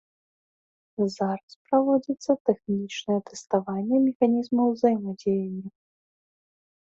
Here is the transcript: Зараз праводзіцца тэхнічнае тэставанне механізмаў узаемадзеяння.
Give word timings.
Зараз 1.15 1.51
праводзіцца 1.65 2.31
тэхнічнае 2.49 3.17
тэставанне 3.29 3.97
механізмаў 4.07 4.65
узаемадзеяння. 4.77 5.69